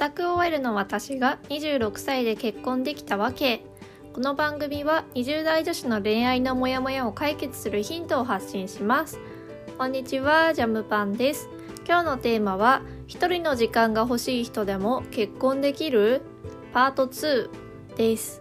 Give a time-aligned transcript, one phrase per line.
[0.00, 3.66] タク OL の私が26歳で結婚できたわけ。
[4.14, 9.20] この番組は20代女子の恋愛のモヤモヤを解決するヒントを発信します。
[9.76, 11.50] こんにちはジャムパンです。
[11.86, 16.22] 今日のテーマは一人の時間が欲しい人でも結婚できる？
[16.72, 17.50] パート2
[17.96, 18.40] です。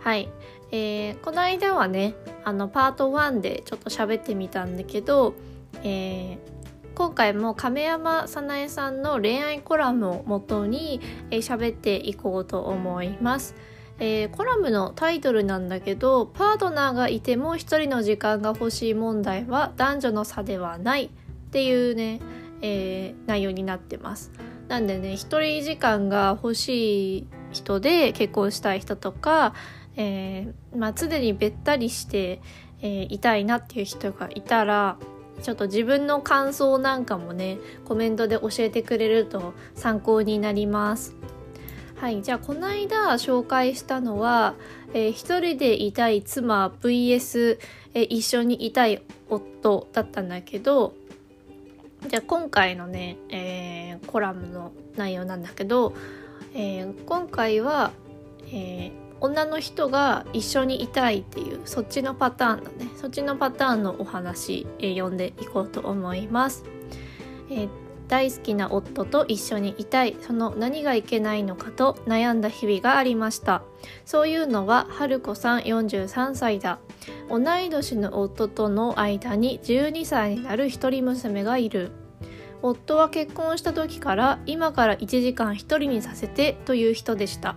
[0.00, 0.30] はい、
[0.70, 2.14] えー、この間はね
[2.44, 5.34] あのパート1でちょっと喋ってみたんだけど、
[5.82, 6.57] えー
[6.98, 13.54] 今回も亀山早苗さんの恋愛コラムをもとに喋、えー、っていこうと思います。
[14.00, 21.10] えー、コラムのタイトルなんだけどパートナーがいても一人の時間が欲しい問題は男女の差ではないっ
[21.52, 22.20] ていうね、
[22.62, 24.32] えー、内容になってます
[24.66, 29.54] なんでね一人時間が欲しい人で結婚したい人とか、
[29.94, 32.40] えー、まあ、常にべったりして、
[32.82, 34.96] えいたいなっていう人がいたら
[35.42, 41.14] ちょっと自分の感想なんかもねコメントで教えてくれると参考になります。
[41.96, 44.54] はいじゃあこの間紹介したのは、
[44.94, 47.58] えー、一人でいたい妻 VS、
[47.92, 50.94] えー、一緒にいたい夫だったんだけど
[52.06, 55.92] じゃあ今回のね、えー、コラムの内容なんだけど、
[56.54, 57.90] えー、今回は、
[58.46, 62.88] えー、女の人が一緒にいたいっていうそっちのパターンのね。
[62.96, 66.64] そっちのパターンのお話、え、読んでいこうと思います、
[67.50, 67.68] え、
[68.08, 70.16] 大好きな夫と一緒にいたい。
[70.20, 73.62] その何がいけないのかと悩んだ日々がありました。
[74.04, 76.78] そういうのは春子さん43歳だ。
[77.28, 81.92] 同い年の夫との間に12歳になる一人娘がいる。
[82.62, 87.56] 夫は結婚した時から今から1時間一人にさせてという人でした。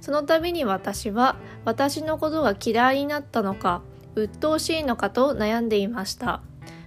[0.00, 3.82] その度に私は私のことが嫌いになったのか
[4.14, 6.42] 鬱陶しいのかと悩んでいました。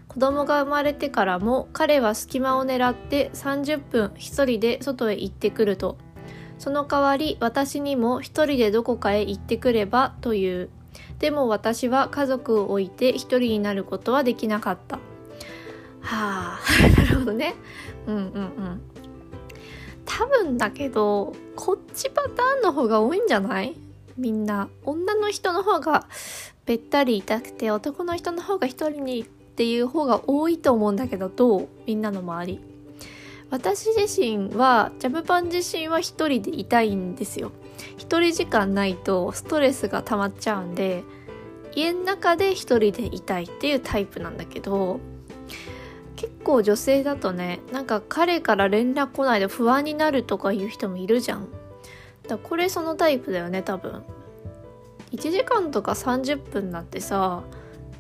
[0.08, 5.98] 子供が生まれてからも彼は隙間を狙って30分一人で外へ行ってくると。
[6.58, 10.70] その代わり私にも一人でどこかへ行ってくればという。
[11.20, 14.98] でも私は家族を置いて一人になることはできなかった。
[16.02, 16.60] はあ
[17.02, 17.56] なるほどね。
[18.08, 18.82] うんうんうん。
[20.18, 23.76] 多分だけどこっちパターンの方が多いんじゃない？
[24.18, 24.68] みんな。
[24.84, 26.06] 女の人の方が
[26.66, 31.68] べったりいたくて男の人の方が一人にっていう方が多いと思うんだけどどう？
[31.88, 32.60] みんなの周り。
[33.50, 37.52] 私自身はジャムパン自身は一人でいたいんですよ。
[37.98, 41.04] 一人時間ないとストレスが溜まっちゃうんで
[41.74, 45.00] 家の中で一人でいたいっていうタイプなんだけど
[46.42, 51.48] 構女性だとねなんか彼から連絡来ないで不安になるとかいう人もいるじゃん。
[52.28, 54.04] だこれそのタイプだよね多分。
[55.12, 57.44] 1時間とか30分なんてさ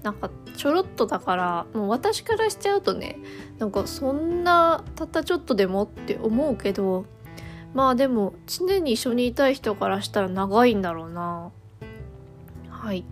[0.03, 3.17] なんかちょろっとだからもう私からしちゃうとね
[3.59, 7.05] なんかそんなたったちょっとでもって思うけど
[7.73, 11.51] まあでも常に一緒にいたい人からしたら長いんだろうな。
[12.69, 13.05] はい。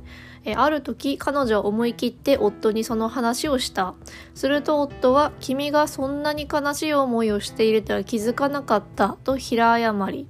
[0.45, 3.93] えある時彼女は思い切って夫にその話をした。
[4.33, 10.27] すると夫は「君がそんなに悲しい思いをしているとは気づかなかった」と平謝り。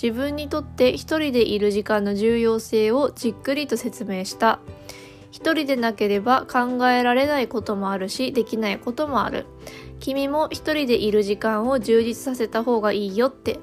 [0.00, 4.58] 自分にとって一人でいる時間の重要性をじっくりと説明した。
[5.30, 9.46] 一人でなければ考えられないこともあるしできないこともある。
[10.00, 13.58] 君も一人でいる時間を充実させた方がいいよって。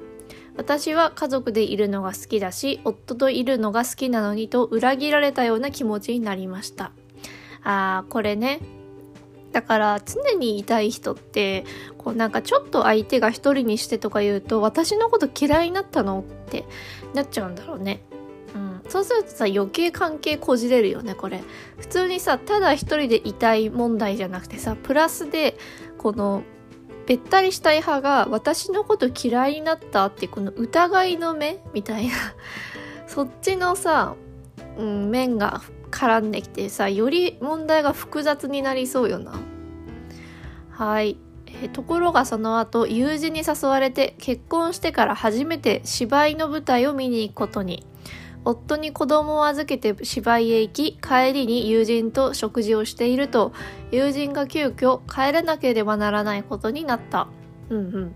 [0.58, 6.92] 私は家族でいるのが好きだし、夫といるのが好きなのにと裏切られたような気持ちになりました。
[7.64, 8.60] あー、これね。
[9.52, 11.66] だから常にいたい人って、
[11.98, 16.66] こうなんかちょっと相手が一人にしてとか言うと、私のこと嫌いになったのって
[17.14, 18.04] なっちゃうんだろうね。
[18.54, 21.42] うん、そうするとさ余計関係こじれるよねこれ
[21.78, 25.58] 普通にさただ一人でいたい問題じゃなくてさプラスで
[25.98, 26.44] この
[27.06, 32.14] べったりしたい派が私のこと嫌いになったってこの疑いの目みたいな。
[33.08, 34.16] そっちのさ、
[34.78, 39.34] うん、面が絡んできてさより問題が複雑になりそうよな。
[40.70, 41.18] はい、
[41.62, 47.86] えところがその後友人に誘われて結婚してから初めて芝居の舞台を見に行くことに。
[48.43, 53.53] 夫に子供を預けて芝居へ行き、帰りに友人と食事をしていると、
[53.91, 57.28] 友人が急遽帰らなければならないことになった。
[57.70, 58.16] うんうん。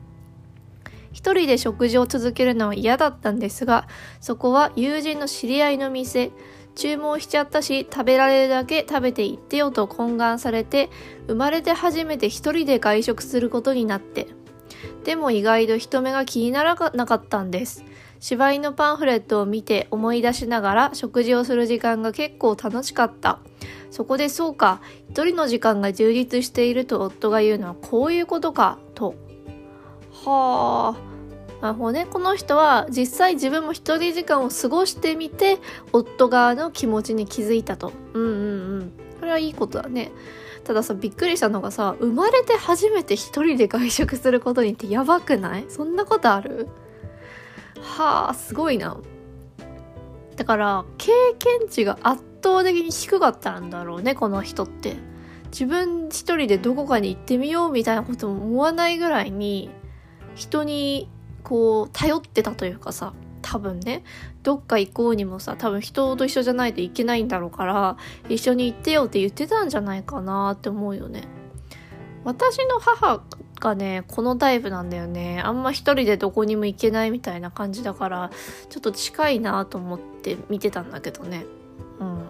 [1.12, 3.88] 一人で食事を続けるのは嫌だったんですが、
[4.20, 6.32] そこは友人の知り合いの店、
[6.76, 10.90] 注文しちゃったし、食べられるだけ食べていってよと懇願されて、
[11.28, 14.28] 生まれて初めて一人で外食することになって。
[15.06, 17.86] でも意外と人目が気にならなかったんです。
[18.20, 23.40] 芝居のパンフレットを見て思い出しながら食事をする時間が結構楽しかった。
[23.92, 29.16] そこでそうか、一人の時間が充実していると夫が言うのはこういうことか、と。
[30.26, 31.16] はあ。
[31.62, 32.06] なるほどね。
[32.06, 35.60] この人は実際自分も一人時間を過ごしてみて、
[35.94, 37.94] 夫側の気持ちに気づいたと。
[38.14, 38.92] うんうんうん。
[39.20, 40.12] これはいいことだね。
[40.66, 45.66] たださ、びっくりしたのがさ、生まれて初めて一人で外食することにってやばくない？
[45.70, 46.68] そんなことある？
[47.82, 48.98] はあ、すごいな。
[50.36, 54.96] だから、経験値が圧倒的に低かったんだろうね、この人って。
[55.46, 59.70] 自分一人でどこかに行ってみようみたいなことも思わないぐらいに、
[60.36, 61.10] 人に
[61.46, 64.04] こう頼ってたというかさ多分ね
[64.42, 67.98] どっか行こうにもさ多分人と一緒じゃないといけないんだろうから
[68.28, 71.24] 一緒に行ってよって言ってたんじゃないかなって思うよね
[72.24, 73.22] 私の母
[73.60, 75.42] がねこのタイプなんだよね。
[75.42, 78.32] あんま一人でどこにも行けないみたいな感じだから
[78.70, 81.46] ちょっと近いなと思って見てたんだけどね。
[82.00, 82.26] うん。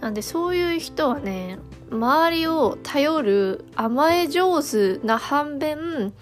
[0.00, 1.58] なんでそういう人はね
[1.90, 6.12] 周りを頼る甘え上手な反面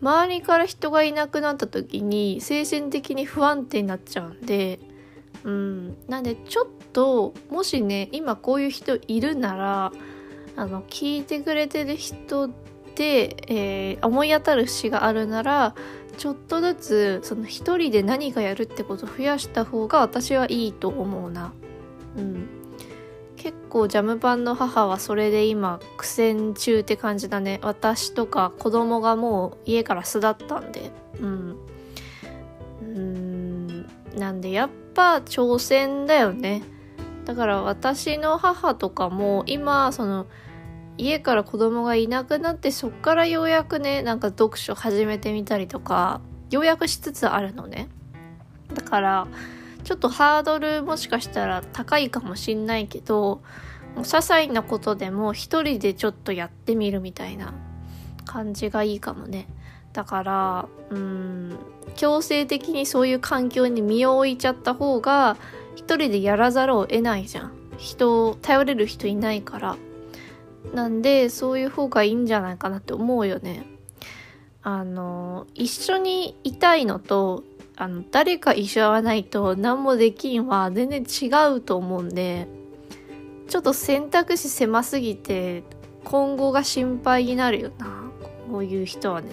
[0.00, 4.78] 周りから人がいなくなった時に精神的に不安定になっちゃうんで
[5.44, 5.96] うん。
[6.08, 9.92] なんでちょっともしね今こういう人いるなら
[10.54, 12.50] あの聞いてくれてる人、
[12.98, 15.74] えー、思い当たる節があるなら
[16.16, 21.52] ちょっとずつその一人で何かやるってことを増やした方が私はいいと思うな。
[22.16, 22.48] うん。
[23.36, 27.58] 結構ジャムパンの母はそれで今苦戦中って感じだね。
[27.62, 30.92] 私とか子供がもう家から巣立ったんで。
[31.20, 31.56] うん。
[32.82, 33.86] うん。
[34.16, 36.62] なんでやっぱ挑戦だよね。
[37.24, 40.26] だから私の母とかも今その
[40.98, 47.88] 家から子供がいなくなってそっからようやくねなんか読書始めてみたりとかようやくしつつあるのね。
[48.74, 49.26] だから
[49.84, 53.42] ちょっとハードルもしかしたら高いかもしんないけど
[53.94, 57.52] もう些細なことでも一人でちょっとやってみるみたいな
[58.24, 59.48] 感じがいいかもね。
[59.92, 61.58] だからうん
[61.96, 65.36] 強制的にそういう環境に身を置いちゃった方が
[65.74, 67.52] 一人でやらざるを得ないじゃん。
[67.76, 69.76] 人頼れる人いないから。
[70.74, 73.66] なんでそういう方がいいんじゃないかなって思うよね
[74.62, 77.44] あの一緒にいたいのと
[77.76, 82.46] あの、誰か一緒会わないと何もできんは全然違うと思うんで、
[83.48, 85.64] ちょっと選択肢狭すぎて、
[86.04, 88.10] 今後が心配になるよな。
[88.50, 89.30] こういう人はね。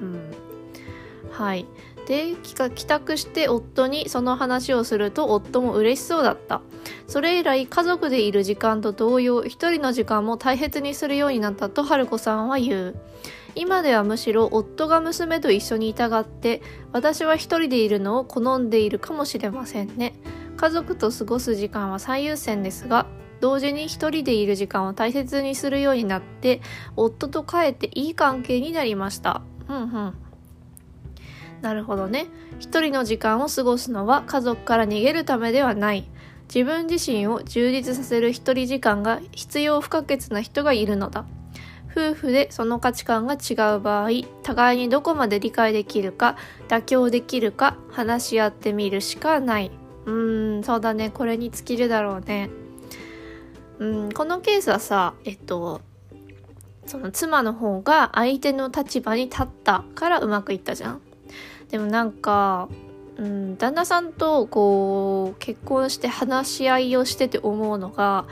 [0.00, 0.30] うん。
[1.30, 1.66] はい。
[2.06, 6.60] で、帰宅して夫にその話をすると夫も嬉しそうだった。
[7.06, 12.94] それ以来家族でいる時間と同様、一人の時間も大切にするようになったと春子さんは言う。
[13.54, 16.62] 今ではむしろ夫が娘と一緒にいたがって
[16.92, 20.14] 私は一人でいるのを好んでいるかもしれませんね
[20.56, 23.06] 家族と過ごす時間は最優先ですが
[23.40, 26.60] 同時に一人でいる時間を大切にするようになって
[26.96, 30.14] 夫と帰っていい関係になりましたうんうん
[31.62, 32.26] なるほどね。
[32.58, 36.08] 一人の時間を過ごすのは家族から逃げるためではない。
[36.52, 41.24] 自分自身を充実させる一人時間が必要不可欠な人がいるのだ。
[41.90, 44.08] 夫婦でその価値観が違う場合
[44.42, 46.36] 互いにどこまで理解できるか
[46.68, 49.70] 妥協できるか話し合ってみるしかない。
[50.06, 51.10] うーんそうだね。
[51.10, 52.50] これに尽きるだろうね。
[53.78, 55.80] うんこのケースはさえっと
[56.86, 61.00] その妻の方が相手の立場に立ったからうまくいったじゃん。
[61.72, 62.68] でもなんか
[63.18, 68.26] うん、旦那さんとこう結婚して話し合いをしてて思うのが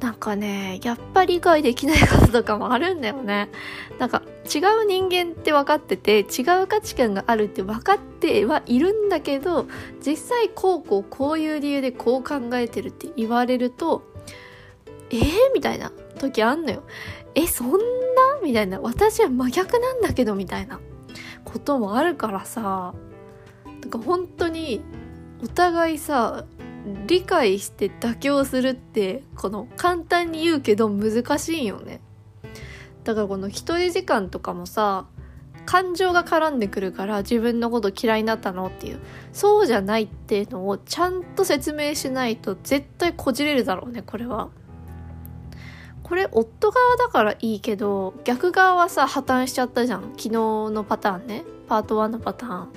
[0.00, 3.48] なんかね、やっぱり理解できないこととかもあるんだよね。
[3.98, 9.66] なんか違う人間って分かってて、違う価値観があるって分かってはいるんだけど、
[10.04, 14.04] 実際こうこうこういう理由でこう考えてるって言われると、
[15.10, 16.84] えー、みたいな時あんのよ。
[17.34, 17.76] え、そんな？
[18.42, 18.80] みたいな。
[18.80, 20.78] 私は真逆なんだけど、みたいな
[21.48, 22.94] こともあるからさ、
[23.64, 24.82] なんか本当に
[25.42, 26.44] お互いさ、
[27.06, 32.00] 理解して妥協するってこの簡単に言うけど難しいよね。
[33.04, 35.06] だからこの一人時間とかもさ
[35.64, 39.00] 感情が絡んでくるから自分のこと嫌いになったのっていう
[39.32, 44.50] そうじゃないっていうのをちゃんと説明しないと絶対こじれるだろうねこれは。
[46.08, 50.02] これ夫側だからいいけど逆側はさ破綻しちゃったじゃん。
[50.16, 51.44] 昨日のパターンね。
[51.68, 52.68] パート1のパターン。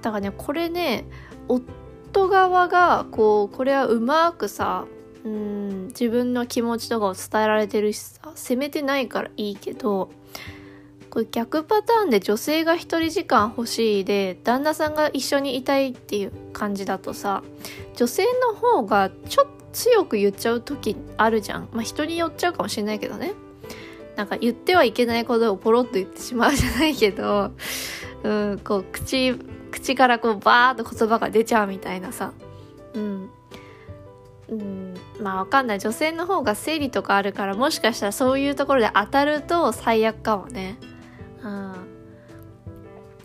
[0.00, 1.04] だからねこれね
[1.48, 4.86] 夫側がこうこれはうまくさ
[5.24, 10.10] うん自分の気持ちとかを伝えられてるしさ責めてないからいいけど
[11.08, 17.42] これ逆パターンで女性が一人時間欲しいで旦那さんが一緒にいたいっていう感じだとさ
[17.94, 21.68] 女性の方がちょっと強く言っちゃう時あるじゃん。
[21.72, 23.34] まあ人によっちゃうかもしれないけどね。
[24.16, 27.50] なんか言ってはいけないことをポロッと言ってしまうじゃないけど
[28.22, 29.34] うんこう口
[29.72, 32.32] 口からこうバーッと言葉が出ちゃうみたいなさ。
[32.94, 33.30] うん。
[34.48, 34.94] うん。
[35.20, 35.78] まあわかんない。
[35.80, 40.78] 女性の方が生理とかあるからもしかしたらそういうところで当たると最悪かもね。
[41.42, 41.72] うん。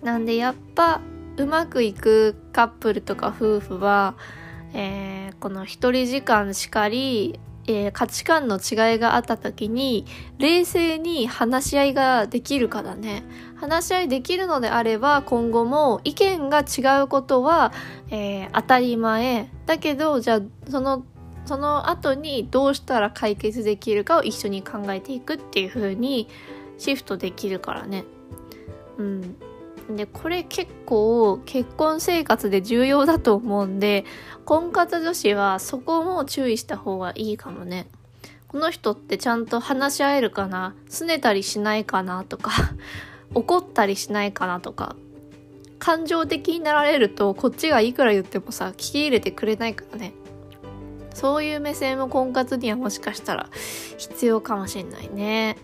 [0.02, 1.02] なんでやっぱ
[1.38, 4.16] うまくいくカップルとか夫婦は、
[4.74, 10.06] えー、この一人時間しかり、えー、価値観の違いがあった時に
[10.40, 13.24] 冷静に話し合いができるからね。
[13.56, 17.74] 話し合いできるのであれば今後も意見が違うことは、
[18.10, 19.50] えー、当たり前。
[19.66, 21.06] だけどじゃあその
[21.46, 26.28] その後にどうしたら解決できるかを一緒に考えていくっていう風に
[26.78, 28.06] シフトできるからね。
[28.98, 29.36] うん。
[29.96, 34.06] でこれ結構結婚生活で重要だと思うんで
[34.46, 37.88] 婚活女子はそこも注意した方がいいかもね。
[38.48, 40.76] この人ってちゃんと話し合えるかな？
[40.90, 42.52] 拗ねたりしないかなとか
[43.36, 44.96] 怒ったりしないかなとか。
[45.78, 50.14] 感情的になられるとこっちがいくら言ってもさ聞き入れてくれないからね。
[51.14, 53.50] そういう目線も婚活にはもしかしたら
[53.98, 55.58] 必要かもしんないね。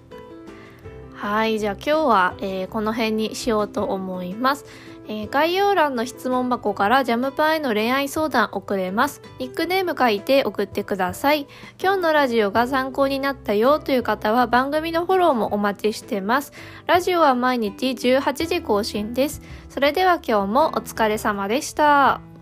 [1.25, 4.65] はい、じゃあ今日は、えー、この辺にしようと思います。
[5.08, 9.24] えー、概要欄の質問箱からジャムパンへの恋愛相談送れます。
[9.39, 11.48] ニックネーム書いて送ってください。
[11.82, 16.53] 今日のラジオが参考になったよという方は番組のフォローもお待ちしてます。
[16.86, 19.41] ラジオは毎日18時更新です。
[19.70, 22.35] それでは今日もお疲れ様でした。